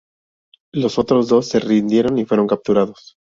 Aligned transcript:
Los 0.73 0.97
otros 0.97 1.27
dos 1.27 1.47
se 1.47 1.59
rindieron 1.59 2.17
y 2.17 2.25
fueron 2.25 2.47
capturados. 2.47 3.17